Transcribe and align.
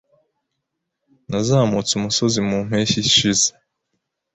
Nazamutse 1.29 1.91
umusozi 1.95 2.39
mu 2.47 2.57
mpeshyi 2.67 2.97
ishize. 3.09 3.47